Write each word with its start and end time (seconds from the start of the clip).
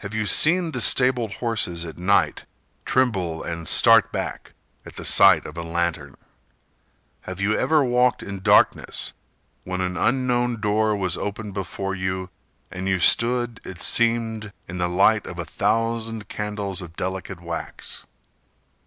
Have 0.00 0.12
you 0.12 0.26
seen 0.26 0.72
the 0.72 0.82
stabled 0.82 1.32
horses 1.36 1.86
at 1.86 1.96
night 1.96 2.44
Tremble 2.84 3.42
and 3.42 3.66
start 3.66 4.12
back 4.12 4.50
at 4.84 4.96
the 4.96 5.06
sight 5.06 5.46
of 5.46 5.56
a 5.56 5.62
lantern? 5.62 6.16
Have 7.22 7.40
you 7.40 7.58
ever 7.58 7.82
walked 7.82 8.22
in 8.22 8.42
darkness 8.42 9.14
When 9.62 9.80
an 9.80 9.96
unknown 9.96 10.60
door 10.60 10.94
was 10.94 11.16
open 11.16 11.52
before 11.52 11.94
you 11.94 12.28
And 12.70 12.86
you 12.88 13.00
stood, 13.00 13.62
it 13.64 13.80
seemed, 13.82 14.52
in 14.68 14.76
the 14.76 14.86
light 14.90 15.24
of 15.26 15.38
a 15.38 15.46
thousand 15.46 16.28
candles 16.28 16.82
Of 16.82 16.94
delicate 16.96 17.40
wax? 17.40 18.04